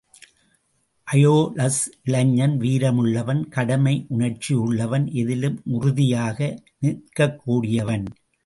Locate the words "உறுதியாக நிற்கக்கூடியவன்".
5.71-8.07